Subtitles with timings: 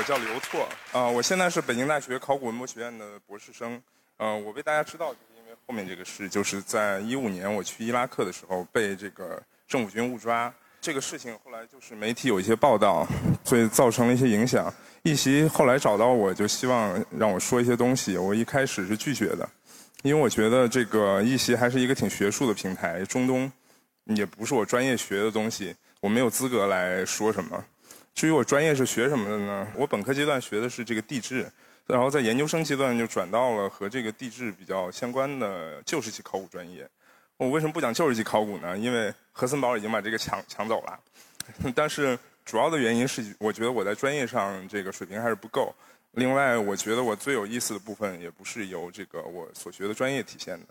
[0.00, 3.78] 我叫刘拓，啊，我现在是北京大学考古文博学院的博士生。
[4.16, 10.50] 呃，我被大家知道，就是因为后面这个事，就是在一五年我去伊拉克的时候被这个政府军误抓。
[10.80, 13.06] 这个事情后来就是媒体有一些报道，
[13.44, 14.72] 所以造成了一些影响。
[15.02, 18.16] 一席后来找到我，就希望让我说一些东西。
[18.16, 19.46] 我一开始是拒绝的，
[20.00, 23.52] 因为我觉得这个一席还是一个挺学术的平台，中东
[24.06, 27.62] 也不是我专业学的东西，我没有资格来说什么。
[28.20, 29.66] 至于我专业是学什么的呢？
[29.74, 31.50] 我本科阶段学的是这个地质，
[31.86, 36.86] 然后在研究生阶段就转到了和这个地质比较相关的旧石器考古专业。
[37.38, 38.76] 我为什么不讲旧石器考古呢？
[38.76, 41.00] 因为何森堡已经把这个抢抢走了。
[41.74, 45.74] 但是主要的原因是，我觉得我在专业上这个水平还是不够。
[46.10, 50.66] 另外，我觉得我最有意思的部分也不是由这个我所学的专业体现的，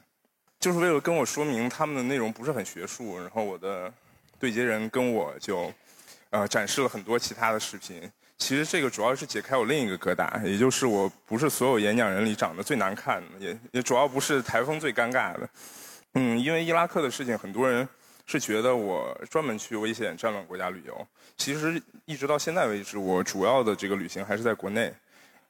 [0.59, 3.17] 就是为了跟我说明他们的内容不是很学术。
[3.17, 3.91] 然后我的
[4.37, 5.73] 对接人跟我就。
[6.31, 8.09] 呃，展示了很多其他的视频。
[8.37, 15.49] 其实这个主要是解开我另一个疙瘩，也就是我不是所有演讲人里长得最难看的，也也主要不是台风最尴尬的。
[16.13, 17.87] 嗯，因为伊拉克的事情，很多人
[18.25, 21.07] 是觉得我专门去危险战乱国家旅游。
[21.35, 24.93] 其实一直到现在为止，我主要的这个旅行还是在国内。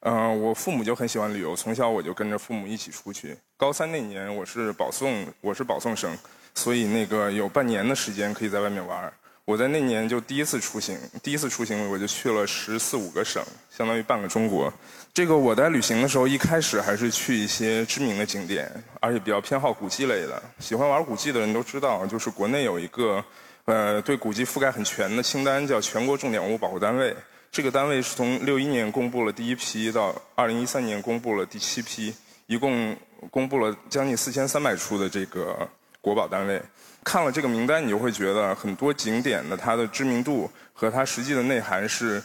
[0.00, 3.36] 嗯，我父母就很喜欢旅游，从小我就跟着父母一起出去。
[3.56, 6.16] 高三那年我是保送，我是保送生，
[6.54, 9.12] 所以那个有半年的时间可以在外面玩。
[9.50, 13.44] 我在那年就第一次出行，第一次出行我就去了十四五个省，
[13.76, 14.72] 相当于半个中国。
[15.12, 20.40] 这个我在旅行的时候，一开始还是去一些知名的景点，而且比较偏好古迹类的。
[20.60, 23.24] 喜欢玩古迹的人都知道，就是国内有一个，
[23.64, 27.12] 呃，对古迹覆盖很全的清单，叫全国重点文物保护单位。
[27.50, 32.14] 这个单位是从六一年公布了第一批，到二零一三年公布了第七批，
[32.46, 32.96] 一共
[33.32, 35.68] 公布了将近四千三百处的这个
[36.00, 36.62] 国保单位。
[37.02, 42.22] 看了这个名单，你就会觉得很多景点的它的知名度和它实际的内涵是，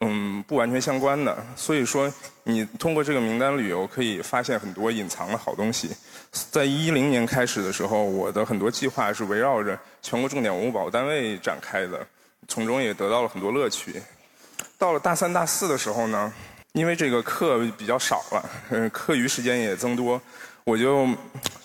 [0.00, 1.36] 嗯，不完全相关的。
[1.56, 2.12] 所以说，
[2.44, 5.90] 你通过这个名单旅游，可以发现很多隐藏的好东西。
[6.30, 12.06] 在一零年开始的时候，我的很多计划是围绕着全国重点文物保护单位展开的，
[12.46, 14.00] 从中也得到了很多乐趣。
[14.76, 16.32] 到了大三、大四的时候呢，
[16.72, 20.20] 因为这个课比较少了，嗯，课余时间也增多。
[20.68, 21.08] 我就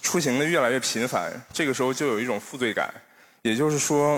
[0.02, 2.90] 出行的越来越频繁，这个时候就有一种负罪感，
[3.41, 4.18] 也就是说，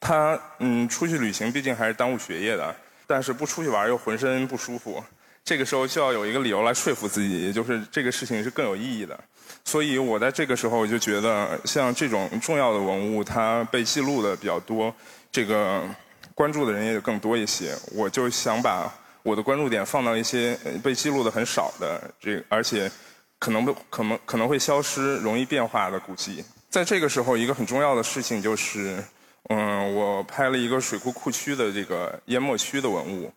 [0.00, 2.74] 他嗯出去旅行毕竟还是耽误学业的，
[3.06, 5.00] 但是不出去玩又浑身不舒服，
[5.44, 9.16] 这个时候就要有一个理由来说服自己，也就是这个事情是更有意义的。
[9.64, 14.92] 所以我在这个时候就觉得，像这种重要的文物，它被记录的比较多，
[15.30, 15.88] 这个
[16.34, 17.72] 关注的人也更多一些。
[17.92, 22.90] 我就想把我的关注点放到一些被记录的很少的这，而且。
[23.38, 29.02] 可能不可能可能会消失、容易变化的古迹，在这个时候，一个很重要的事情就是，
[29.48, 33.32] 嗯，我拍了一个水库库区的这个淹没区的文物。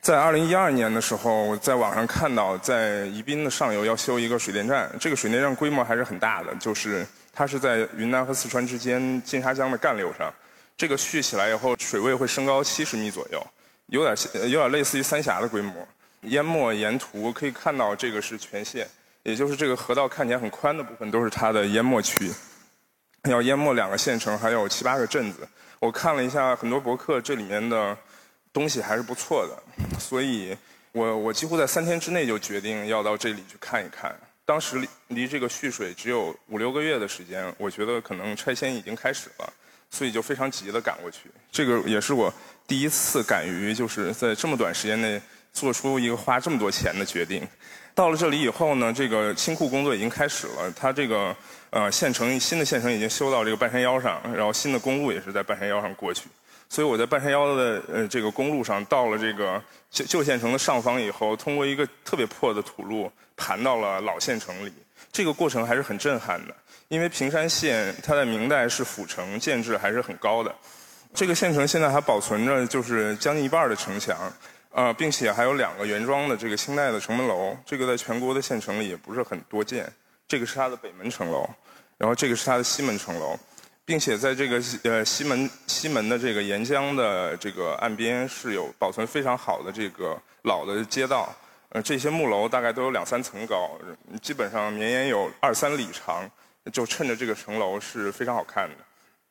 [0.00, 10.32] 在二零一二年的时候，在网上看到，在宜宾的上游要修一个水电站，这个水电站规模还是很大的，就是它是在云南和四川之间金沙江的干流上，
[10.76, 13.46] 这个蓄起来以后，水位会升高七十米左右，
[13.88, 14.16] 有点
[14.50, 15.74] 有点类似于三峡的规模。
[16.22, 18.86] 淹没沿途可以看到，这个是全线。
[19.22, 22.30] 也就是这个河道看起来很宽的部分，都是它的淹没区，
[23.24, 25.46] 要淹没两个县城，还有七八个镇子。
[25.78, 27.96] 我看了一下很多博客，这里面的
[28.52, 30.56] 东西还是不错的，所以
[30.92, 34.14] 我我几乎在三天之内就决定要到这里去看一看。
[34.44, 39.52] 当时离这个蓄水只有五六个月的时间，我觉得可能拆迁已经开始了，
[39.90, 41.30] 所以就非常急的赶过去。
[41.52, 42.32] 这个也是我
[42.66, 47.46] 第一次敢于就是在这么短时间内做出一个花这么多钱的决定。
[47.94, 50.72] 到了这里以后呢，这个清库工作已经开始了。
[50.74, 51.36] 它这个
[51.70, 56.28] 呃县城新的县城已经修到这个半山腰上，然后新的公路也是在半山腰上过去。
[56.68, 59.60] 所以我在半山腰的呃这个公路上到了这个
[59.90, 64.72] 旧旧县城的上方以后，通过一个特别破的土路盘到了老县城里。
[65.12, 66.54] 这个过程还是很震撼的，
[66.86, 70.54] 因为平山县它在明代是府城，建制还是很高的。
[71.12, 74.32] 这个县城现在还保存着就是将近一半的城墙。
[74.70, 79.90] 呃，并且还有两个原装的这个清代的城门楼，这个在全国的县城里也不是很多见。
[80.28, 81.48] 这个是它的北门城楼，
[81.98, 83.36] 然后这个是它的西门城楼，
[83.84, 91.34] 并且在这个呃西门西门的这个沿江的这个岸边是有保存非常好的这个老的街道。
[91.70, 93.78] 呃，这些木楼大概都有两三层高，
[94.20, 96.28] 基本上绵延有二三里长，
[96.72, 98.74] 就趁着这个城楼是非常好看的。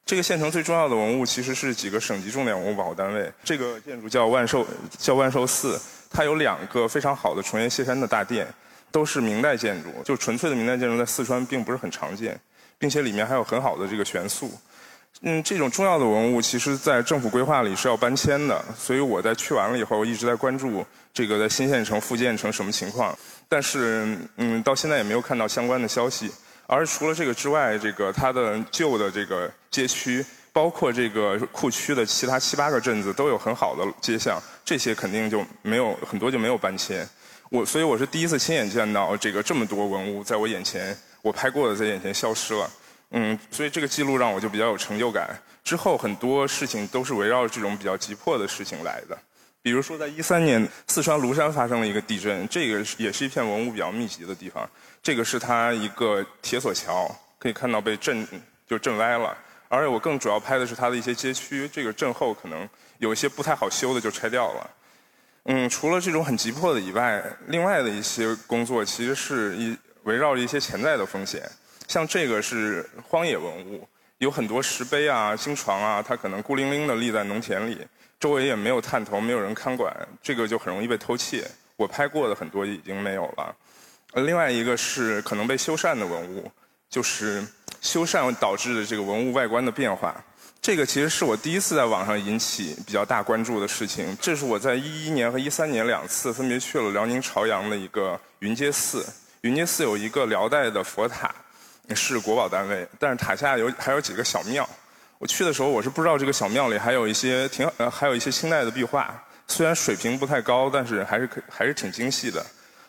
[0.10, 3.32] 这个县城最重要的文物其实是几个省级重点文物保护单位。
[3.44, 4.66] 这个建筑叫万寿，
[4.98, 5.80] 叫万寿寺，
[6.10, 8.48] 它有两个非常好的重檐歇山的大殿，
[8.90, 12.40] 都是明代建筑，就纯粹的明代建筑在四川并不是很常见，
[12.80, 14.52] 并且里面还有很好的这个悬塑。
[15.22, 20.84] 嗯，这种重要的文物，其实在政府规划里是要搬迁的，所以我在去完了以后，一直在关注
[21.14, 23.16] 这个在新县城、复建成什么情况。
[23.48, 26.32] 但是，嗯，到现在也没有看到相关的消息。
[26.72, 30.24] 而除了这个之外，这个它的旧的这个街区，
[30.54, 37.08] 包括这个库区的其他七八个镇子，都有很好的街巷，这些肯定就没有很多就没有搬迁。
[37.50, 42.70] 我所以我是第一次亲眼见到这个这么多文物在我眼前，我拍过的在眼前消失了。
[43.10, 45.28] 嗯，所以这个记录让我就比较有成就感。
[45.64, 49.18] 之后很多事情都是围绕这种比较急迫的事情来的。
[49.62, 54.68] 比如说，在一三年，四川芦山发生了一个地震，这个也是一片文物比较密集的地方。
[55.04, 58.26] 这个是它一个铁索桥，可以看到被震
[58.66, 59.38] 就震歪了。
[59.68, 62.68] 而且我更主要拍的是它的一些街区，这个震后可能
[63.00, 64.70] 有一些不太好修的就拆掉了。
[65.44, 71.44] 嗯，除了这种很急迫的以外，另外的一些工作其实是一围绕着一些潜在的风险。
[71.88, 73.88] 像这个是荒野文物，
[74.20, 77.78] 有很多石碑啊、经床啊，它可能孤零零的立在农田里。
[78.20, 81.50] 周围也没有探头，没有人看管，这个就很容易被偷窃。
[81.78, 83.56] 我拍过的很多已经没有了。
[84.12, 86.52] 呃，另外一个是可能被修缮的文物，
[86.90, 87.42] 就是
[87.80, 90.22] 修缮导致的这个文物外观的变化。
[90.62, 94.18] 这个其实是我第一次在网上引起比较大关注的事情。
[94.20, 99.06] 这是我在一一年和一三年两次分别去了辽宁朝阳的一个云阶寺。
[99.42, 101.34] 云阶寺有一个辽代的佛塔，
[101.96, 104.68] 是国宝单位，但是塔下有还有几个小庙。
[105.20, 109.14] 我去的时候，我是不知道这个小庙里还有一些挺呃，还有一些清代的壁画。
[109.48, 112.44] 虽然水平不太高，但是还是可还是挺精细的。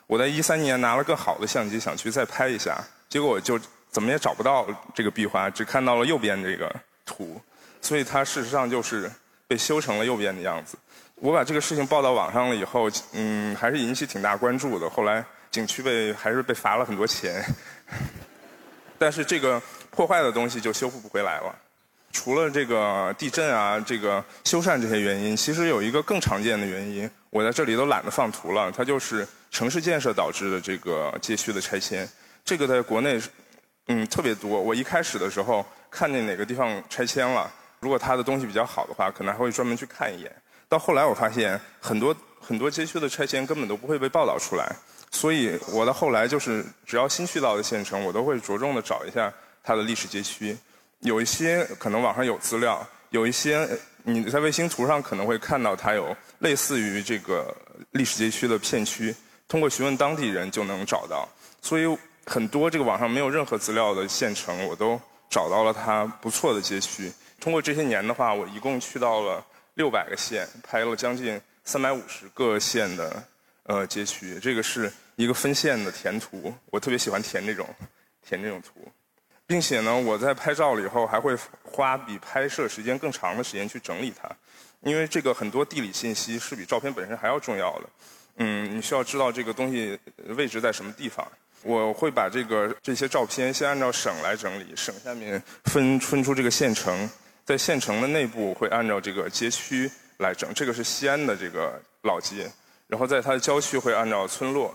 [0.06, 2.78] 我在一三年拿了更好的相机，想去再拍一下，
[3.08, 3.58] 结果我就
[3.90, 6.72] 怎么也找不到这个壁画，只看到了右边这个
[7.04, 7.40] 图。
[7.80, 9.10] 所以它事实上就是
[9.48, 10.78] 被修成了右边的样子。
[11.16, 14.88] 我把这个事情报到网上了以后，嗯，还是引起挺大关注的。
[14.88, 17.44] 后来景区被还是被罚了很多钱，
[18.98, 19.60] 但是这个
[19.90, 21.54] 破坏的东西就修复不回来了。
[22.12, 28.70] 除了这个地震啊，这个修缮这些原因，其实有一个更常见的原因，我在这里都懒得放图了。
[28.72, 32.08] 它就是城市建设导致的这个街区的拆迁。
[32.44, 33.20] 这个在国内，
[33.86, 34.60] 嗯，特别多。
[34.60, 37.48] 我一开始的时候看见哪个地方拆迁了，
[37.78, 40.30] 如果它的东西比较好的话，可能还会专门去看一眼。
[40.68, 44.74] 到后来我发现，很多很多街区的拆迁根本都不会被报道出来。
[45.12, 50.56] 所以我到后来就是，只要新去到的县城，我都会着重的找一下它的历史街区。
[51.00, 53.68] 有一些可能网上有资料，有一些
[54.02, 57.54] 你在卫星图上可能会看到它有类似于这个
[57.92, 59.14] 历史街区的片区，
[59.48, 61.28] 通过询问当地人就能找到。
[61.62, 67.10] 所以很多这个网上没有任何资料的县城，我都找到了它不错的街区。
[67.40, 69.44] 通过这些年的话，我一共去到了
[69.74, 73.22] 六百个县，拍了将近三百五十个县的
[73.64, 74.38] 呃街区。
[74.38, 77.66] 这个是一个分县的填图，我特别喜欢填这种
[78.22, 78.86] 填这种图。
[79.50, 84.30] 并且呢，我在拍照了以后，还会花比拍摄时间更长的时间去整理它，
[84.82, 87.90] 因为这个很多地理信息是比照片本身还要重要的。
[88.36, 89.98] 嗯，你需要知道这个东西
[90.36, 91.26] 位置在什么地方。
[91.64, 97.10] 我会把这个这些照片先按照省来整理，省下面分分出这个县城，
[97.44, 100.54] 在县城的内部会按照这个街区来整。
[100.54, 102.48] 这个是西安的这个老街，
[102.86, 104.72] 然后在它的郊区会按照村落。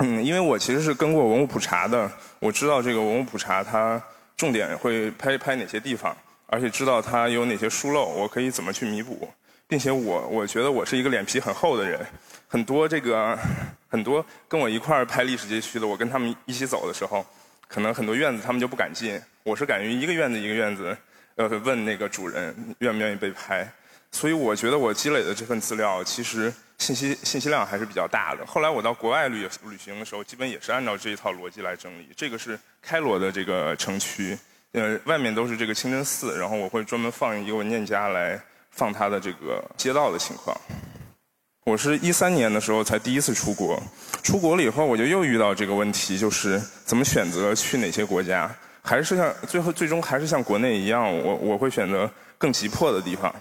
[0.00, 4.00] 嗯，因为我其实是跟过文物普查的，我知道这个文物普查它
[4.36, 9.28] 重点会拍拍哪些地方，而且知道它有哪些疏漏，我可以怎么去弥补，
[9.66, 11.98] 并且我我觉得我是一个脸皮很厚的人，
[12.46, 13.36] 很多这个
[13.88, 17.26] 很多跟我一块儿拍历史街区的，我跟他们一起走的时候，
[17.66, 20.96] 可能很多院子他们就不敢进，我是敢于一个院子一个院子，
[21.34, 23.68] 呃，问那个主人愿不愿意被拍，
[24.12, 26.54] 所以我觉得我积累的这份资料其实。
[26.78, 28.46] 信息信息量还是比较大的。
[28.46, 32.08] 后来我到国外旅旅行的时候，基本也是按照这一套逻辑来整理。
[32.16, 34.38] 这个是开罗的这个城区，
[34.72, 40.56] 呃，外面都是这个清真寺，然后我会专门放一个文件夹来放它的这个街道的情况。
[41.64, 43.78] 我是一三年的时候才第一次出国，
[44.22, 48.50] 出国了以后我就又遇到这个问题，就是怎么选择去哪些国家？
[48.80, 53.34] 还是像最后最终还是像国内一样，我我会选择更急迫的地方。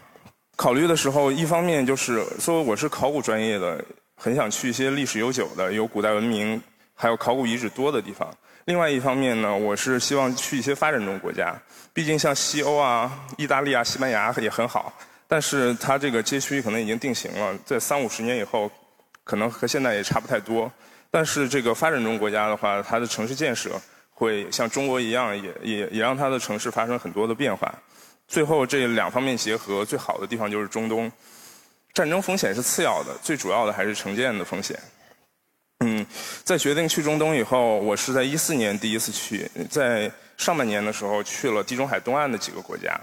[0.58, 3.80] 考虑的时候，一方面就是说我是考古专业的，
[4.16, 6.60] 很想去一些历史悠久的、有古代文明
[6.96, 8.28] 还有考古遗址多的地方。
[8.66, 11.56] 另外一方面呢，我是希望去一些发展中国家，
[11.94, 14.92] 毕竟像西欧啊、意大利啊、西班牙也很好，
[15.28, 18.70] 但是它这个街区可能已经定型了，在三五十年以后，
[19.24, 20.70] 可能和现在也差不太多。
[21.12, 27.72] 但是这个发展中国家的话，它的城市建设会像中国一样，也也也让它的城市发生很多的变化。
[28.28, 31.12] 最后这两方面结合，最好的地方就是中东。
[31.94, 34.80] 战争风险是次要的，最主要的还是城建的风险。
[35.80, 36.06] 嗯，
[36.44, 43.00] 在决定去中东以后，我是在一四年第一次去，在上半年的时候去了地中海东岸的几个国家，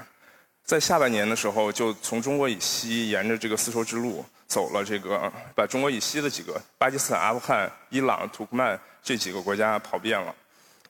[0.65, 10.35] 在下半年的时候就从中国以西沿着这个丝绸之路走了这个，把中国以西的几个巴基斯坦、阿富汗、伊朗、土库曼这几个国家跑遍了。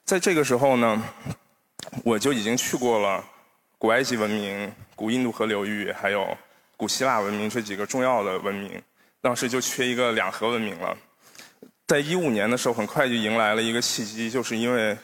[0.04, 1.02] 在这个时候呢，
[2.02, 3.24] 我就已经去过了
[3.84, 6.34] 古埃及文明、古印度河流域，还有
[6.74, 8.80] 古希腊文明这几个重要的文明。
[9.20, 10.96] 当时就缺一个两河文明了。
[11.86, 14.96] 在一五年的时候，很快就迎来了一个契机，就是因为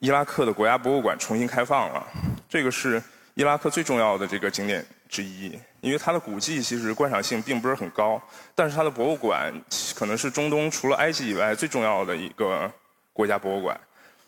[0.00, 2.04] 伊拉克的国家博物馆重新开放了。
[2.48, 3.00] 这个是
[3.34, 8.20] 伊拉克最重要的这个景点之一，因为它的古迹其实观赏性并不是很高，
[8.56, 9.54] 但是它的博物馆
[9.94, 12.68] 可能是中东除了埃及以外最重要的一个
[13.12, 13.80] 国家博物馆。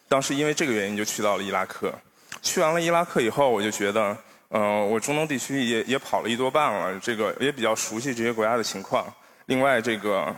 [0.06, 1.92] 当时因为这个原因就去到了伊拉克，
[2.42, 4.16] 去完了伊拉克以后，我就觉得，
[4.50, 9.06] 嗯，我中东地区也也跑了一多半了，这个也比较熟悉这些国家的情况。
[9.46, 10.34] 另外，这个，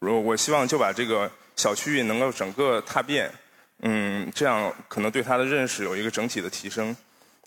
[0.00, 3.30] 我我希望就把这个小区域能够整个踏遍，
[3.80, 6.96] 嗯，这样可能对他的认识有一个整体的提升。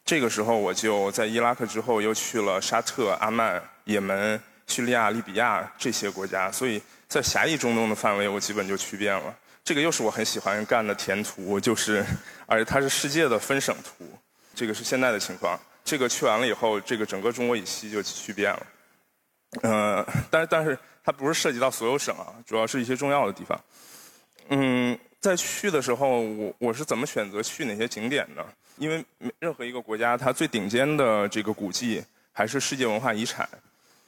[0.06, 9.36] 这个时候，我就在伊拉克之后又去了沙特、阿曼、也门、叙利亚、利比亚这些国家，所以在狭义中东的范围，我基本就去遍了。
[9.70, 12.04] 这个又是我很喜欢干的填图，就是，
[12.48, 14.04] 而且它是世界的分省图，
[14.56, 15.60] 这个是现在的情况。
[15.86, 18.68] 这个去完了以后，这个整个中国以西就去遍了。
[19.62, 23.64] 呃，但是但是它不是涉及到所有省啊，主要是一些重要的地方。
[24.48, 28.44] 嗯，在去的时候，我我是怎么选择去哪些景点呢？
[28.78, 29.06] 因为
[29.38, 33.48] 任何一个国家，它最顶尖的这个古迹还是世界文化遗产，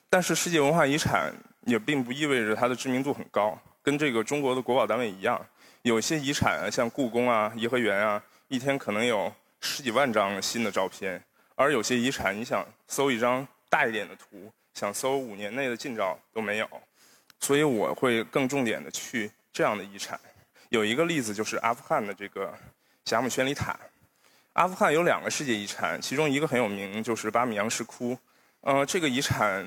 [0.09, 1.31] 但是世界文化遗产
[1.67, 3.55] 也并不意味着它的知名度很高。
[3.83, 5.43] 跟这个中国的国保单位一样，
[5.81, 11.19] 有些遗产啊，像故宫啊、颐和园啊，一天可能有十几万张新的照片；
[11.55, 16.69] 而有些遗产，你想搜一张大一点的图，想搜五年内的近照都没有。
[17.39, 20.19] 所以我会更重点的去这样的遗产。
[20.69, 22.53] 有一个例子就是阿富汗的这个
[23.03, 23.75] 贾姆宣礼塔。
[24.53, 28.15] 阿富汗有两个世界遗产，其中一个很有名，就是巴米扬石窟。
[28.61, 29.65] 呃，这个遗产。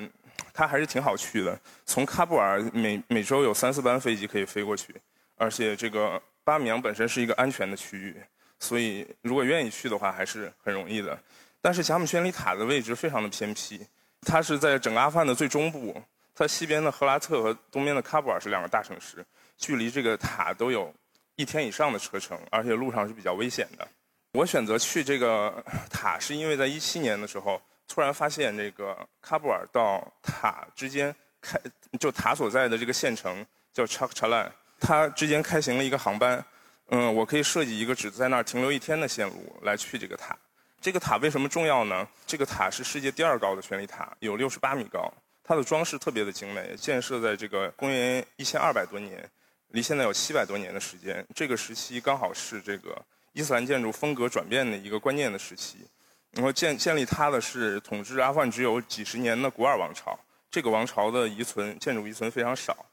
[0.57, 4.95] 它还是挺好去的，从喀布尔每每周有三四班飞机可以飞过去，
[5.37, 8.17] 而且这个巴米扬本身是一个安全的区域，
[8.61, 11.19] 所以如果愿意去的话还是很容易的。
[11.61, 13.85] 但是贾姆宣礼塔的位置非常的偏僻，
[14.21, 16.01] 它是在整个阿富汗的最中部，
[16.37, 19.27] 它西边的赫拉特和东边的喀布尔是两个大城市，
[19.59, 20.95] 距离这个塔都有
[21.35, 23.89] 一天以上的车程，而且路上是比较危险的。
[24.35, 27.61] 我选择去这个塔是因为在一七年的时候。
[27.87, 31.59] 突然发现，这个喀布尔到塔之间开，
[32.01, 34.51] 就塔所在的这个县城叫 Chak Chalan，，
[34.81, 36.45] 它之间开行了一个航班。
[36.89, 40.37] 嗯，我可以设计一个只在那儿停留一天的线路来去这个塔。
[40.81, 42.07] 这个塔为什么重要呢？
[42.27, 45.11] 这个塔是世界第二高的宣礼塔，有六十八米高，
[45.43, 49.27] 它的装饰特别的精美，建设在这个公元一千二百多年，
[49.69, 51.27] 离现在有七百多年的时间。
[51.35, 52.95] 这个时期刚好是这个
[53.33, 55.87] 伊斯兰建筑风格转变的一个关键的时期。
[56.35, 60.19] 然后建建立它的是统治阿富汗只有几十年的古尔王朝，
[60.51, 62.85] 这个王朝的遗存建筑遗存非常少。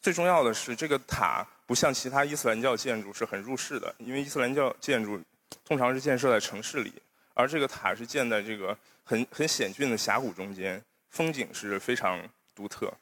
[0.00, 5.20] 最重要的是，这个塔不像其他伊斯兰教建筑是很入世的，因为伊斯兰教建筑
[5.64, 6.92] 通常是建设在城市里，
[7.34, 12.20] 而这个塔是建在这个很很险峻的峡谷中间，风景是非常
[12.54, 12.92] 独特。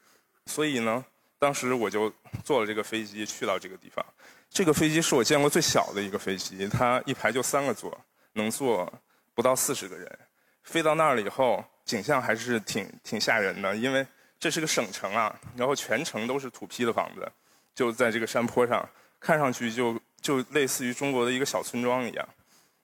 [0.47, 1.05] 所以呢，
[1.39, 4.05] 当时我就坐了这个飞机去到这个地方。
[4.51, 7.97] 这个飞机是我见过最小的一个飞机，它一排就三个座，
[8.33, 8.93] 能坐。
[9.35, 10.19] 不到四十个人，
[10.63, 14.07] 飞到那儿了以后，景象还是挺挺吓人的，因为
[14.39, 17.31] 这是个省城啊，然后全城都是土坯的房子，
[17.75, 18.89] 就在这个山坡上，
[19.19, 22.29] 看上去就就类似于中国的一个小村庄一样。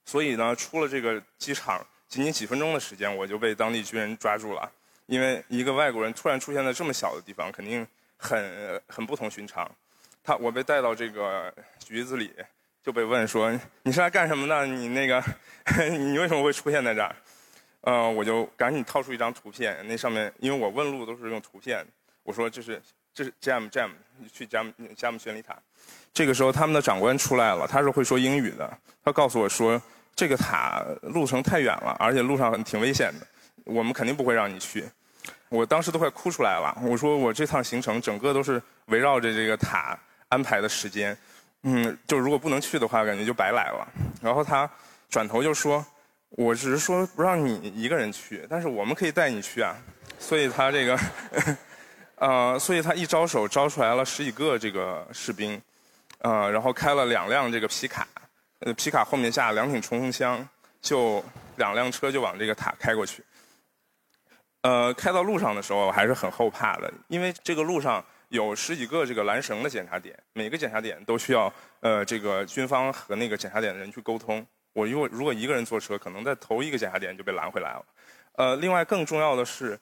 [0.05, 4.69] 所以呢，出了这个机场，仅仅几分钟的时间，我就被当地军人抓住了，
[5.05, 9.69] 因为一个外国人突然出现在这么小的地方，肯定很很不同寻常。
[10.23, 12.33] 他我被带到这个局子里。
[12.83, 13.51] 就被问说
[13.83, 14.65] 你是来干什么的？
[14.65, 15.23] 你那个
[15.89, 17.15] 你为什么会出现在这儿？
[17.81, 21.85] 呃，我就赶紧掏出一张图片，那上面因为我问路都是用图片，
[22.23, 22.81] 我说这是
[23.13, 23.89] 这是 Jam Jam
[24.31, 25.55] 去 Jam Jam 宣礼塔。
[26.13, 29.81] 这个时候他们的长官出来了，他是会说英语的，他告诉我说
[30.15, 33.27] 这个塔路程太远了，而且路上很挺危险的，
[33.63, 34.83] 我们肯定不会让你去。
[35.49, 39.97] 我当时都快哭出来了，我说我这趟行程整个都是围绕着这个塔
[40.29, 41.15] 安排的时间。
[41.63, 43.87] 嗯，就如果不能去的话，感觉就白来了。
[44.19, 44.67] 然后他
[45.09, 45.85] 转头就说
[46.29, 49.77] ：“我只是说不让你一个人去，但是我们可以带你去啊。”
[50.17, 50.99] 所以他这个，
[52.17, 55.61] 呃，所以他一招手招出来了十几个这个士兵，
[56.21, 58.07] 呃，然后开了两辆这个皮卡，
[58.61, 60.47] 呃，皮卡后面架两挺冲锋枪，
[60.81, 61.23] 就
[61.57, 63.23] 两辆车就往这个塔开过去。
[64.63, 68.03] 呃，开到路上的时候，我还是很后怕的，因为这个路上。
[68.31, 74.45] 有十几个这个拦绳的检查点，每个检查点都需要呃这个军方和那个检查点的人去沟通。
[74.71, 77.85] 我如果如果一个人坐车，可能在头一个检查点就被拦回来了。
[78.37, 79.77] 呃，另外更重要的是，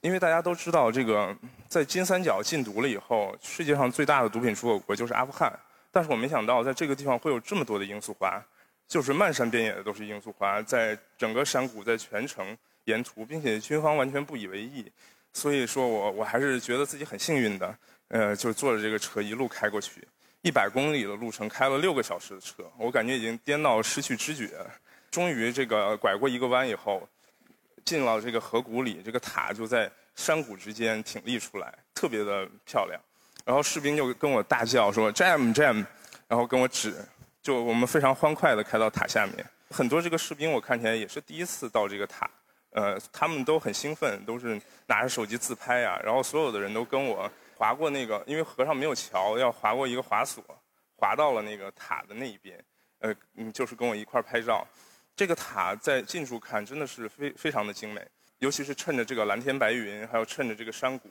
[0.00, 1.36] 因为大家都知道，这个
[1.68, 5.52] 在金三角禁毒了以后，世界上最大的毒品出口国就是阿富汗。
[5.92, 8.42] 但是我没想到，在这个地方会有这么多的罂粟花，
[8.88, 14.90] 就是漫山遍野的都是罂粟花，在整个山谷，在全程沿途，并且军方完全不以为意。
[15.36, 17.78] 所以说我我还是觉得自己很幸运的，
[18.08, 20.02] 呃，就坐着这个车一路开过去。
[20.40, 24.48] 一百公里的路程，开了六个小时的车，我感觉已经颠到失去知觉。
[25.10, 27.06] 终于，这个拐过一个弯以后，
[27.84, 32.98] 进了这个河谷里，这个塔就在山谷之间挺立出来，特别的漂亮。
[33.44, 35.84] 然后士兵就跟我大叫说 “Jam Jam”，
[36.28, 36.94] 然后跟我指，
[37.42, 39.44] 就我们非常欢快的开到塔下面。
[39.68, 42.30] 很多这个士兵我看起来也是第一次到这个塔，
[42.76, 45.98] 呃，他们都很兴奋，都是拿着手机自拍啊。
[46.04, 47.28] 然后所有的人都跟我。
[47.58, 50.44] 划过那个，因为河上没有桥，要划过一个滑索，
[50.94, 52.62] 滑到了那个塔的那一边。
[52.98, 54.62] 呃，嗯，就是跟我一块儿拍照。
[55.16, 58.06] 这个塔在近处看真的是非非常的精美，
[58.40, 61.08] 尤其是趁着这个蓝天白云，还有趁着这个山谷，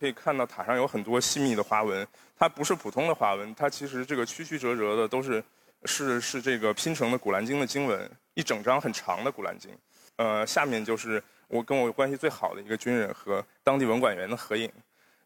[0.00, 2.08] 可以看到塔上有很多细密的花纹。
[2.38, 5.44] 它不是普通的花纹，它其实这个曲曲折折的都是
[5.84, 9.70] 是是这个拼成的《古兰经》的经文，一整张很长的《古兰经》。
[10.16, 14.70] 呃，下面就是我跟我关系最好的一个军人和当地文管员的合影。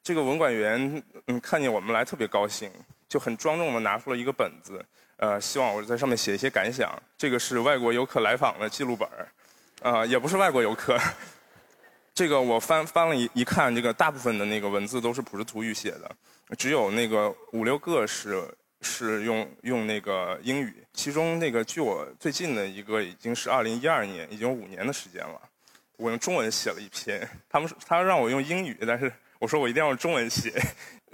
[0.03, 2.71] 这个文管员嗯看见我们来特别高兴，
[3.09, 4.85] 就很庄重的拿出了一个本子，
[5.17, 6.91] 呃，希望我在上面写一些感想。
[7.19, 9.29] 这个是外国游客来访的记录本儿，
[9.83, 10.99] 啊，也不是外国游客。
[12.15, 16.11] 这个我翻翻了一一看，这个大部分的那个文字都是普什图语写的，
[16.57, 18.43] 只有那个五六个是
[18.81, 20.85] 是用用那个英语。
[20.93, 25.41] 其中那个距我最近的一个已经是二零一二年，已经五年的时间了。
[25.97, 29.13] 我用中文写了一篇，他们他让我用英语，但是。
[29.41, 30.53] 我说我一定要用中文写。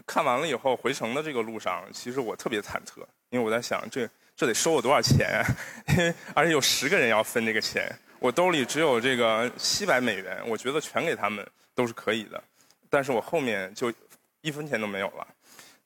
[0.04, 5.44] 看完了以后，回程的这个路上，其实我特别忐忑，因为我在想，这这得收我多少钱？
[5.96, 7.88] 因为而且有十个人要分这个钱，
[8.18, 12.42] 我兜里只有这个七百美元，我觉得全给他们都是可以的。
[12.90, 13.92] 但是我后面就
[14.40, 15.24] 一分钱都没有了。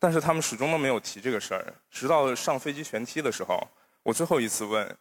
[0.00, 3.62] 但是他们始终都没有提这个事儿，直到上飞机舷梯的时候，
[4.02, 4.96] 我最后一次问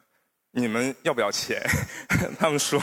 [0.52, 1.60] 你们要不要钱，
[2.38, 2.80] 他们说，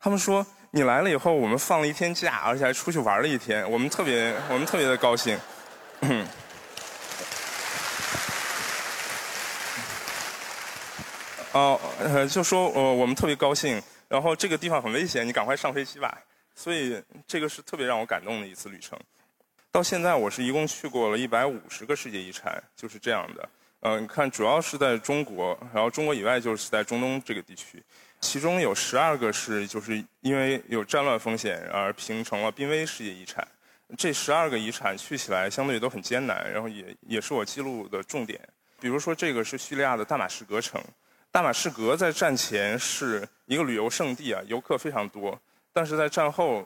[0.00, 0.44] 他们说。
[0.76, 5.38] 你来了以后，我们放了一天假，而且还出去玩了一天，我们特别，我们特别的高兴。
[11.52, 11.80] 哦，
[12.28, 13.80] 就说呃，我们特别高兴。
[14.08, 16.18] 然后这个地方很危险，你赶快上飞机吧。
[16.56, 18.98] 所以这个是特别让我感动的一次旅程。
[19.74, 23.48] 到现在，我是一共去过了一百五十个世界遗产，就是这样的。
[23.80, 27.82] 嗯，你看，主要是在中国，然后中国以外就是在中东这个地区。
[28.20, 33.44] 其中有十二个是就是因为有战乱风险而评成了濒危世界遗产，
[33.98, 38.40] 这十二个遗产去起来相对都很艰难，然后也也是我记录的重点。
[38.78, 40.80] 比如说这个是叙利亚的大马士革城，
[41.32, 45.36] 大马士革在战前是一个旅游胜地啊，游客非常多，
[45.72, 46.64] 但是在战后，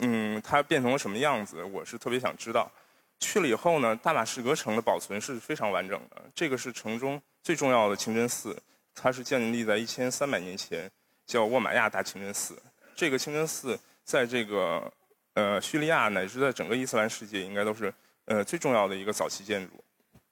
[0.00, 2.70] 嗯，它变成了什么样子，我是特别想知道。
[3.20, 8.56] 去了以后呢，大马士革城的保存是非常完整的，这个是城中最重要的清真寺，
[8.94, 10.90] 它是建立在一千三百年前。
[11.26, 12.56] 叫沃玛亚大清真寺，
[12.96, 14.90] 这个清真寺在这个
[15.34, 17.92] 呃叙利亚乃至在整个伊斯兰世界，应该都是
[18.24, 19.72] 呃最重要的一个早期建筑。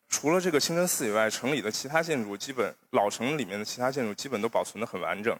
[0.08, 5.38] 除了这个清真寺以外，城里的其他建筑基本老城里面的其他建筑基本都保存的很完整。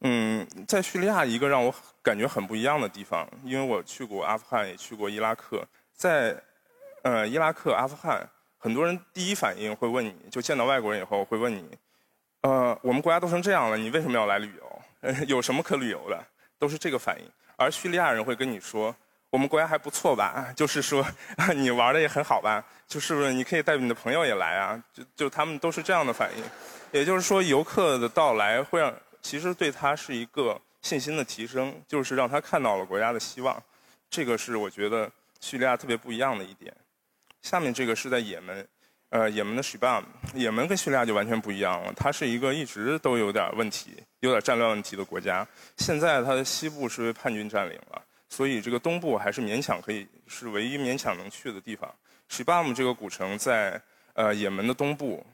[0.00, 6.40] 嗯，在叙利亚一个让我感觉很不一样的地方，因为我去过阿富汗，也去过伊拉克，在
[7.02, 11.68] 呃伊拉克、阿富汗，很多人第一反应会问你，就见到外国人以后会问你，
[12.42, 15.14] 呃，我们国家都成这样了，你为什么要来旅游？
[15.26, 16.24] 有什么可旅游的？
[16.58, 17.30] 都是这个反应。
[17.56, 18.94] 而叙利亚人会跟你说
[19.30, 20.46] ：“我们国家还不错吧？
[20.56, 21.04] 就是说，
[21.54, 22.64] 你玩的也很好吧？
[22.86, 26.44] 就是你可以带你的朋友也来啊。”就就他们都是这样的反应。
[26.90, 28.92] 也就是说，游客的到来会让
[29.28, 33.62] 其实对他是一个信心的提升，就是让他看到了国家的希望。
[34.08, 36.74] 这个是我觉得叙利亚特别不一样的一点。
[37.42, 38.66] 下面这个是在也门。
[39.10, 41.92] 呃，也门的 Shibam，也门跟叙利亚就完全不一样了。
[41.94, 45.46] 它是一个一直都有点问题、有点战乱问题的国家。
[45.76, 51.94] 现在它的西部是被叛军占领了，所以这个东部还是勉强可以，是唯一勉强能去的地方。
[52.30, 53.80] Shibam 这个古城在
[54.12, 55.26] 呃也门的东部，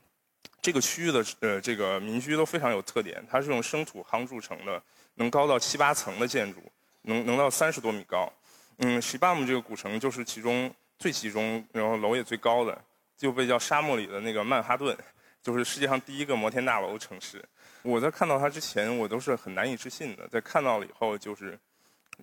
[0.65, 3.23] 这个区域的呃这个民居都非常有特点。
[3.31, 4.83] 它是用生土夯筑成的，
[5.17, 6.63] 能高到七八层的建筑，
[7.03, 8.33] 能能到三十多米高。
[8.79, 12.83] 嗯，Shibam 这个古城就是其中最集中，然后楼也最高的。
[13.15, 14.97] 就被叫沙漠里的那个曼哈顿，
[15.43, 17.45] 就是世界上第一个摩天大楼城市。
[17.83, 20.27] 我在看到它之前，我都是很难以置信的。
[20.29, 21.59] 在看到了以后，就是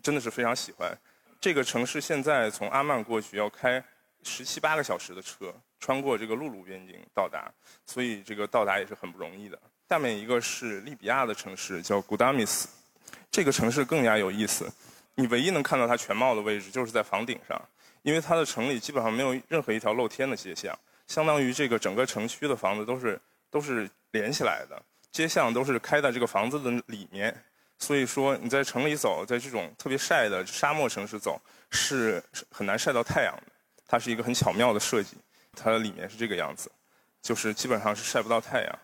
[0.02, 0.92] 真的是非常喜欢。
[1.40, 3.84] 这个城市现在从阿曼过去要开
[4.24, 7.52] 十七八个小时的车，穿过这个陆路边境到达，
[7.86, 9.60] 所以这个到达也是很不容易的。
[9.90, 12.70] 下面一个是利比亚的城市，叫古达米斯。
[13.30, 14.72] 这个城市更加有意思，
[15.16, 17.62] 你唯一能看到它全貌的位置就是在房顶上，
[18.04, 27.36] 因为它的城里基本上没有任何一条露天的街巷，相当于这个整个城区的房子都是都是连起来的，街巷都是开在这个房子的里面。
[27.80, 31.42] 所以说你在城里走，在这种特别晒的沙漠城市走，
[31.72, 33.44] 是很难晒到太阳的。
[33.88, 35.18] 它是一个很巧妙的设计，
[35.54, 36.72] 它里面是这个样子，
[37.22, 38.80] 就是基本上是晒不到太阳。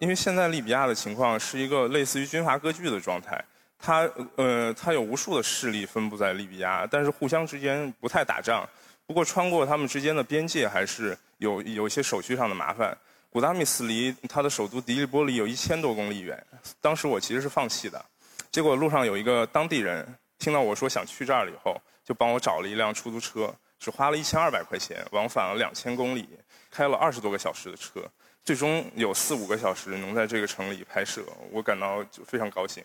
[0.00, 3.42] 因为现在利比亚的情况是一个类似于军阀割据的状态，
[3.78, 8.68] 它呃它有无数的势力分布在利比亚，但是互相之间不太打仗。
[9.06, 12.96] 不过穿过他们之间的边界还是有有一些手续上的麻烦。
[13.30, 16.40] 古达米斯离它的首都迪利波里有一千多公里远，
[16.80, 18.04] 当时我其实是放弃的，
[18.50, 20.06] 结果路上有一个当地人
[20.38, 23.52] 听到我说想去这儿了以后，就帮我找了一辆出租车，
[23.84, 26.26] 只花了一千二百块钱，往返了两千公里，
[26.70, 28.00] 开了二十多个小时的车。
[28.42, 32.82] 最终有四五个小时能在这个城里拍摄，我感到就非常高兴。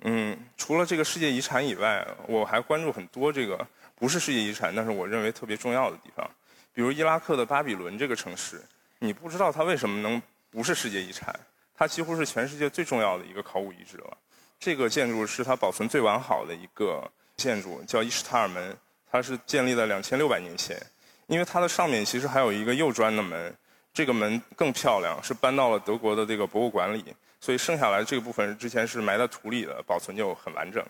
[0.00, 6.30] 嗯，除了这个世界遗产以外，我还关注很多这个不是世界遗产，但是我认为特别重要的地方。
[6.74, 8.62] 比如伊拉克的巴比伦这个城市，
[8.98, 11.34] 你不知道它为什么能不是世界遗产？
[11.74, 14.18] 它几乎是全世界最重要的一个考古遗址了。
[14.60, 18.76] 这个建筑是它保存最完好的一个建筑，叫伊什塔尔门，
[19.10, 20.80] 它是建立在两千六百年前。
[21.26, 23.54] 因为它的上面其实还有一个釉砖的门。
[23.90, 27.04] 这个门更漂亮，是搬到了德国的这个博物馆里，
[27.40, 30.84] 所以剩下来这个部分之前是埋在土里的，保存就很完整。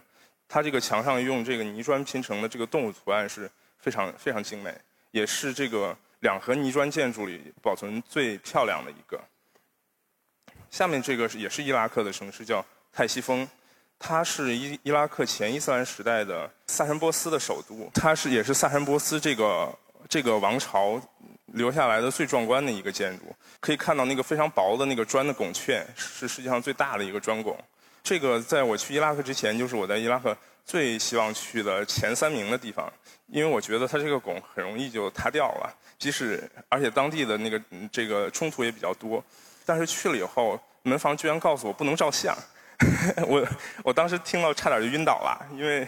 [0.46, 4.74] 它这个墙上用这个泥砖拼成的这个动物图案是非常非常精美，
[5.10, 9.18] 也是这个两河泥砖建筑里保存最漂亮的一个。
[10.68, 13.48] 下面这个是也是伊拉克的城市，叫泰西峰，
[13.98, 19.72] 它是伊伊拉克前伊斯兰时代的萨珊波斯的首都，它是也是萨珊波斯这个
[20.08, 21.00] 这个王朝。
[21.54, 23.24] 留下来的最壮观的一个建筑，
[23.58, 27.58] 可以看到那个非常薄的那个砖的拱券，是世界上最大的一个砖拱。
[28.02, 32.92] 这个在我去伊拉克之前，就是我在伊拉克最希望去的前三名的地方，
[33.28, 37.58] 因为我觉得它这个拱很容易就塌掉了，即使而且当地的那个
[37.90, 39.24] 这个冲突也比较多。
[39.64, 42.36] 但是去了以后，门房居然告诉我不能照相，
[43.26, 43.46] 我
[43.84, 45.86] 我当时听到差点就晕倒了，因为。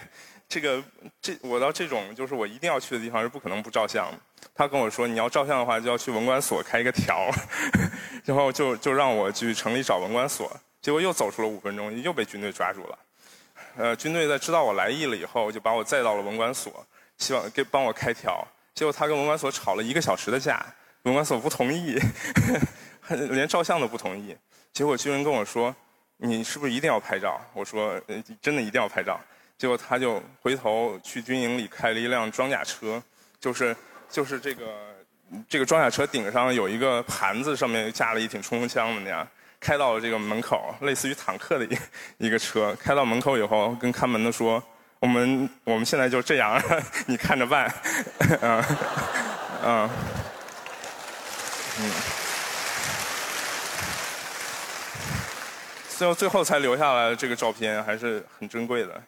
[0.53, 0.83] 这个
[1.22, 4.12] 这我到这种就是我一定要去的地方是不可能不照相。
[4.53, 7.31] 他跟我说你要照相的话就要去文管所开一个条，
[8.26, 10.50] 然后就就让我去城里找文管所。
[10.83, 12.98] 结果又走出了五分钟，又被军队抓住了。
[13.76, 16.85] 呃，军队在知道我来意了以后，就把我载到了文管所，
[17.16, 18.44] 希望给帮我开条。
[18.74, 20.66] 结果他跟文管所吵了一个小时的架，
[21.05, 21.96] 文管所不同意，
[23.31, 24.37] 连照相都不同意。
[24.72, 25.72] 结果军人跟我说
[26.20, 28.00] ：“你是不是一定要拍照？”我说
[28.40, 29.20] ：“真的一定要拍照。”
[29.59, 33.02] 结果他就回头去军营里开了一辆装甲车，
[33.38, 33.76] 就是
[34.09, 34.64] 就是这个
[35.48, 39.26] 这个装甲车顶上有一个盘子，上面架了一挺冲锋枪的那样，
[39.61, 41.78] 开到了这个门口，类似于坦克的一
[42.26, 42.74] 一个车。
[42.80, 44.62] 开到门口以后，跟看门的说
[44.98, 46.59] ：“我们我们现在就这样，
[47.06, 47.70] 你看着办。”
[48.40, 48.64] 嗯
[49.62, 49.90] 嗯
[51.83, 51.90] 嗯，
[56.00, 59.02] 最后最后才留下来的这个照片，还是很珍贵的。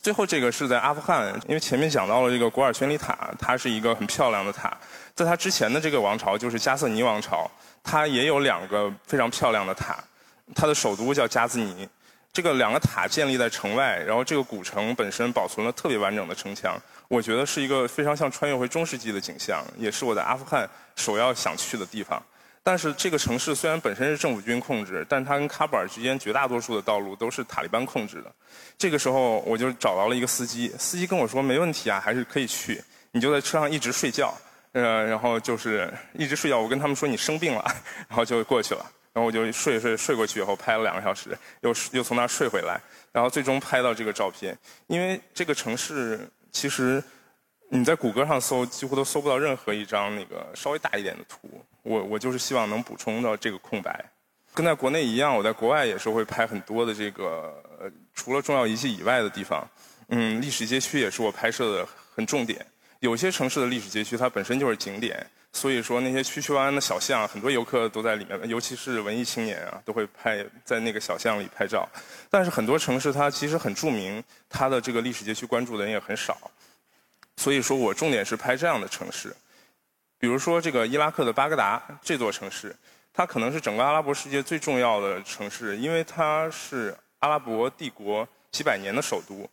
[0.00, 4.72] 最后这个是在阿富汗，因为前面讲到了这个古尔宣礼塔，它是一个很漂亮的塔。
[5.16, 7.50] 在它之前的这个王朝就是加瑟尼王朝，
[7.82, 9.98] 它也有两个非常漂亮的塔，
[10.54, 11.88] 它的首都叫加兹尼。
[12.32, 22.22] 这个两个塔建立在城外，然后这个古城本身保存了特别完整的城墙，我觉得是一个非常像穿越回中世纪的景象，也是我在阿富汗首要想去的地方。
[22.66, 28.32] 但是这个城市虽然本身是政府军控制，但它跟喀布尔之间绝大多数的道路都是塔利班控制的。
[28.76, 32.82] 这个时候我就找到了一个司机，司机跟我说没问题啊，还是可以去。
[33.12, 34.36] 你就在车上一直睡觉，
[34.72, 36.58] 呃，然后就是一直睡觉。
[36.58, 37.64] 我跟他们说你生病了，
[38.08, 38.84] 然后就过去了。
[39.12, 42.80] 然后我就睡睡睡过去以后拍了两个小时，又又从那儿睡回来，
[43.12, 44.58] 然后最终拍到这个照片。
[44.88, 47.00] 因为这个城市其实。
[47.68, 51.62] 你在谷歌上搜，几乎都搜不到任何一张那个稍微大一点的图。
[51.82, 54.04] 我我就是希望能补充到这个空白。
[54.54, 57.62] 跟在国内一样，我在国外也是会拍很多的这个
[58.14, 59.68] 除了重要遗迹以外的地方。
[60.08, 62.64] 嗯，历史街区也是我拍摄的很重点。
[63.00, 71.86] 有些城市的历史街区它本身就是景点，所以说那些曲曲弯弯的小巷，很多游客都在里面，尤其是文艺青年啊，都会拍在那个小巷里拍照。
[72.30, 76.38] 但是很多城市它其实很著名，它的这个历史街区关注的人也很少。
[77.36, 79.34] 所以说我重点是拍这样的城市，
[80.18, 82.74] 比如说这个伊拉克的巴格达这座城市，
[83.12, 89.48] 它可能是整个阿拉伯世界最重要的城市，因为它是阿拉伯帝国几百年的首都。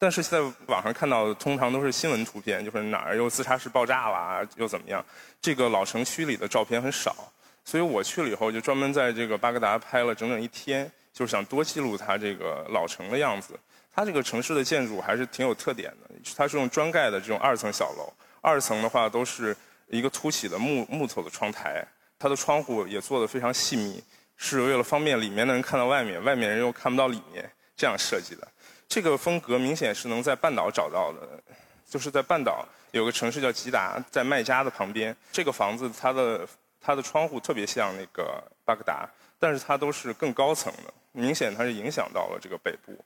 [0.00, 5.04] 但是在网上看到的通常都是新闻图片，就是哪儿又自杀式爆炸啦，又怎么样？
[5.40, 7.32] 这个老城区里的照片很少，
[7.64, 13.58] 所以我去了以后，就专门在这个巴格达拍了整整一天，就是想多记录它这个老城的样子。
[13.98, 18.08] 它这个城市的建筑还是挺有特点的，它是用砖盖的这种二层小楼，
[18.40, 19.56] 二层的话都是
[19.88, 21.84] 一个凸起的木木头的窗台，
[22.16, 24.00] 它的窗户也做得非常细密，
[24.36, 28.46] 是为了方便里面的人看到外面，外面人又看不到里面这样设计的。
[28.86, 31.42] 这个风格明显是能在半岛找到的，
[31.84, 35.12] 就是在半岛有个城市叫吉达，在麦加的旁边。
[35.32, 36.48] 这个房子它的
[36.80, 42.96] 它的窗户特别像那个巴格达，但是它都是更高层的，明显它是影响到了这个北部。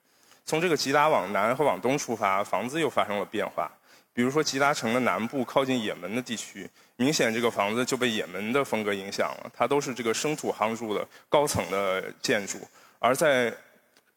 [0.44, 3.70] 从这个吉达往南和往东出发，房子又发生了变化。
[4.12, 12.58] 比如说吉达城的南部靠近也门的地区，明显这个房子就被也门的风格影响了，它都是这个生土夯筑的高层的建筑，
[12.98, 13.52] 而在。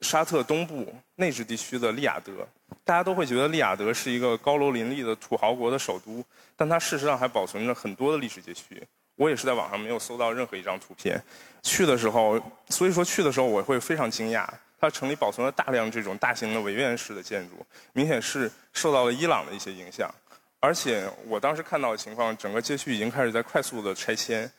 [0.01, 2.45] 沙特东部内治地区的利雅得，
[2.83, 6.23] 大家都会觉得利雅得是一个高楼林立的土豪国的首都，
[6.55, 8.83] 但它事实上还保存着很多的历史街区。
[9.15, 11.19] 我也是在网上没有搜到任何一张图片。
[11.63, 14.45] 去的时候，所以说去的时候我会非常惊讶，
[14.79, 20.13] 它城里保存了大量这种大型的围院式的建筑，明显是受到了伊朗的一些影响。
[20.59, 24.51] 而且我当时看到的情况，整个街区已经开始在快速的拆迁。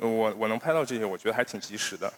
[0.00, 2.12] 我我能拍到这些，我觉得还挺及时的。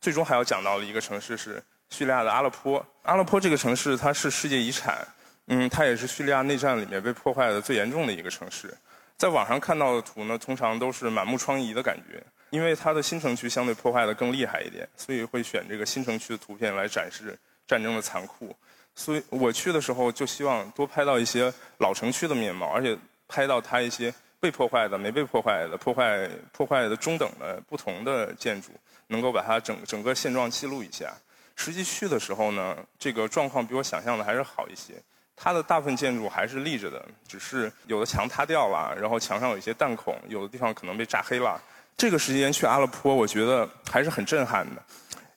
[0.00, 1.62] 最终还要讲到的一个城市是。
[1.90, 5.08] 叙利亚的阿勒颇，阿勒颇这个城市它是世界遗产，
[5.46, 8.76] 嗯，它也是叙利亚内战里面被破坏的最严重的一个城市。
[9.16, 18.54] 在网上看到的图呢，通常都是满目疮痍的感觉，因为它的新城区相对破坏的更厉害一点，所以会选这个新城区的图片来展示战争的残酷。
[18.94, 28.72] 所以我去的时候就希望多拍到一些老城区的面貌，而且拍到它一些被破坏的、没被破坏的、破坏破坏的中等的不同的建筑，
[29.06, 31.14] 能够把它整整个现状记录一下。
[31.54, 34.94] 实际去的时候呢，这个状况比我想象的还是好一些。
[35.40, 41.60] 它的大部分建筑还是立着的，只是有的墙塌掉了，然后墙上有一些弹孔，有的地方可能被炸黑了。
[41.96, 44.82] 这个时间去阿勒颇，我觉得还是很震撼的，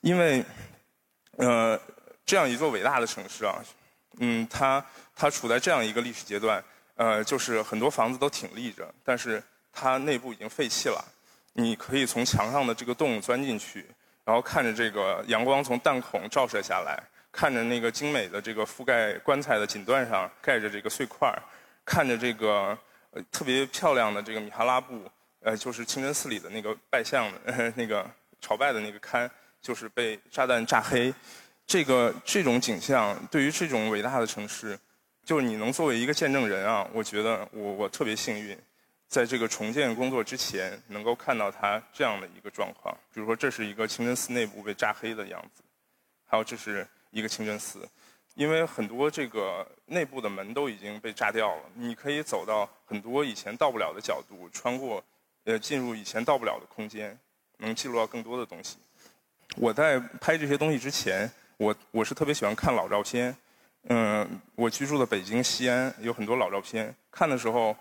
[0.01, 0.43] 因为，
[1.37, 1.79] 呃，
[2.25, 3.63] 这样一座伟大的城市啊，
[4.17, 4.83] 嗯，它
[5.15, 6.63] 它处在这样一个历史阶段，
[6.95, 11.03] 呃，就是很多房子都挺立着，但是它内部已经废弃了。
[11.53, 13.85] 你可以从墙上的这个洞钻进去。
[14.23, 21.41] 然后看着这个阳光从弹孔照射下来，看着那个精美的这个覆盖棺材的锦缎上盖着这个碎块儿，
[21.85, 22.77] 看着这个
[23.11, 29.29] 呃特别漂亮的这个米哈拉布，呃就是清真寺里的那个拜相的 那个朝拜的那个龛，
[29.61, 31.13] 就是被炸弹炸黑。
[31.65, 34.77] 这个这种景象对于这种伟大的城市，
[35.23, 38.57] 就是你能作为一个见证人啊，我觉得我我特别幸运。
[39.07, 45.61] 在这个重建工作之前，能够看到它这样的一个状况，比如说这是一个清真寺内部被炸黑的样子，
[46.25, 47.87] 还有这是一个清真寺，
[48.33, 55.03] 因为很多这个内部的门都已经被炸掉了，你可以走到很多以前到不了的角度，穿过
[55.43, 57.17] 呃进入以前到不了的空间，
[57.57, 58.77] 能记录到更多的东西。
[59.57, 63.35] 我在拍这些东西之前，我我是特别喜欢看老照片，
[63.89, 67.75] 嗯，我居住的北京西安有很多老照片，看的时候。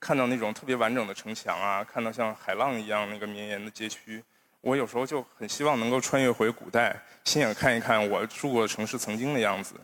[0.00, 4.22] 看到那种特别完整的城墙啊，看到像海浪一样那个绵延的街区，
[4.66, 9.76] 我有时候就很希望能够穿越回古代，亲眼看一看我住过的城市曾经的样子。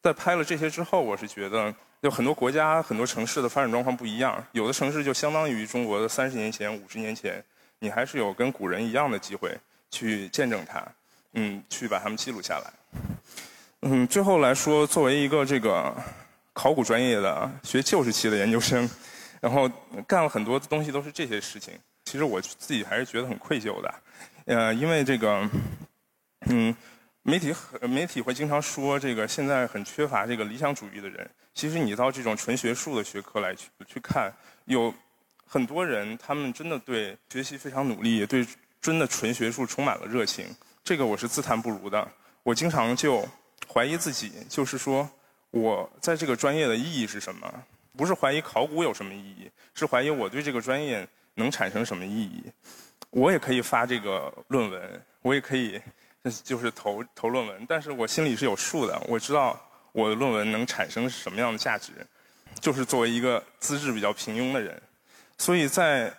[0.00, 7.44] 在拍了这些之后，我是觉得，有很多国家、很多城市的发展状况不一样，有的城市就相当于中国的三十年前、五十年前，
[7.80, 9.58] 你还是有跟古人一样的机会
[9.90, 10.86] 去见证它，
[11.32, 12.72] 嗯，去把它们记录下来。
[13.82, 15.92] 嗯，最后来说，作为一个这个
[16.52, 18.88] 考古专业的学旧时期的研究生。
[19.40, 19.68] 然后
[20.06, 21.74] 干了很多东西，都是这些事情。
[22.04, 23.94] 其实我自己还是觉得很愧疚的，
[24.48, 25.46] 呃，因为这个，
[26.46, 26.74] 嗯，
[27.20, 31.28] 媒体媒体会经常说，这个现在很缺乏这个理想主义的人。
[31.52, 34.32] 其实你到这种纯学术的学科来去去看，
[34.64, 34.92] 有
[35.44, 38.46] 很多人，他们真的对学习非常努力，对
[38.80, 40.46] 真的纯学术充满了热情。
[40.82, 42.10] 这个我是自叹不如的。
[42.42, 43.28] 我经常就
[43.70, 45.06] 怀疑自己，就是说
[45.50, 47.52] 我在这个专业的意义是什么？
[47.94, 52.44] 不是怀疑考古有什么意义，是怀疑我对这个专业能产生什么意义。
[53.10, 55.80] 我也可以发这个论文，我也可以
[56.44, 59.58] 就是投投论文，但是我心里是有数的，我知道
[59.92, 61.92] 我的论文能产生什么样的价值。
[62.60, 64.80] 就是作为一个资质比较平庸的人，
[65.36, 66.12] 所以在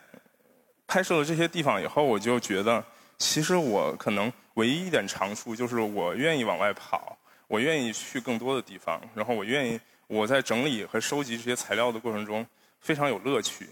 [0.88, 2.84] 拍摄了这些地方以后，我就觉得，
[3.17, 9.80] 其实我可能唯一一点长处就是我愿意往外跑，我愿意去更多的地方，然后我愿意。
[10.08, 12.43] 我在整理和收集这些材料的过程中
[12.80, 13.69] 非常有乐趣，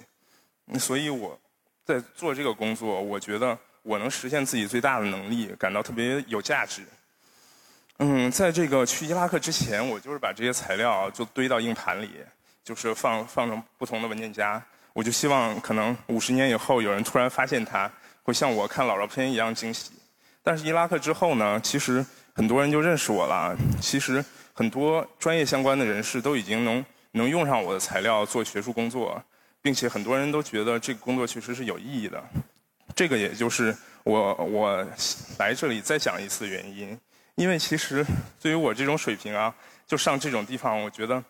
[0.78, 1.40] 所以我
[1.88, 6.82] 在做这个工作，我觉得我能实现自己最大的能力，感到特别有价值。
[8.00, 12.12] 嗯，在这个去伊拉克之前，我就是把这些材料就堆到硬盘里，
[12.62, 14.62] 就是放放成不同的文件夹。
[14.92, 17.90] 我就希望可能五十年以后有人突然发现它，
[18.22, 19.94] 会像我看老照片一样惊喜。
[20.44, 23.56] 但是伊拉克之后呢，其实很多人就认识我了。
[23.80, 29.24] 其实很多专业相关的人士都已经能能用上我的材料做学术工作，
[29.68, 32.24] 并且很多人都觉得这个工作确实是有意义的。
[32.96, 33.76] 这个也就是
[34.06, 34.88] 我我
[35.38, 36.98] 来这里再讲一次的原因。
[37.36, 38.02] 因为其实
[38.42, 39.54] 对于我这种水平啊，
[39.86, 41.22] 就上这种地方，我觉得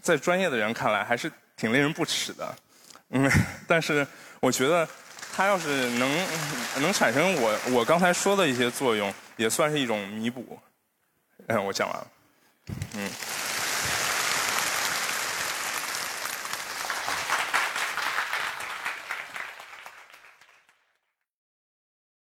[0.00, 2.56] 在专业的人看来还是挺令人不齿的。
[3.10, 3.30] 嗯，
[3.68, 4.06] 但是
[4.40, 4.88] 我觉得。
[5.32, 6.26] 它要是能
[6.80, 10.58] 能产生我我刚才说的一些作用，也算是一种弥补。
[11.46, 12.06] 嗯，我讲完了。
[12.96, 13.10] 嗯。